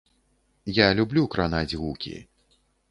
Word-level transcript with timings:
Я 0.77 0.87
люблю 1.01 1.27
кранаць 1.37 1.77
гукі. 1.85 2.19